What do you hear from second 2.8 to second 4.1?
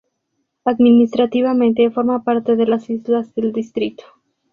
"Islas del Distrito".